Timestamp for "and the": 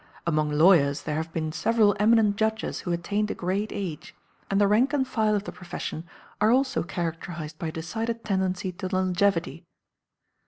4.49-4.67